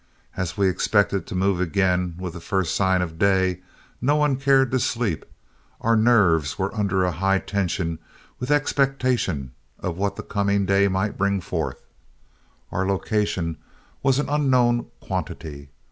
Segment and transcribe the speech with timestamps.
[0.35, 3.61] As we expected to move again with the first sign of day,
[4.01, 5.23] no one cared to sleep;
[5.79, 7.99] our nerves were under a high tension
[8.39, 11.83] with expectation of what the coming day might bring forth.
[12.71, 13.57] Our location
[14.01, 15.69] was an unknown quantity.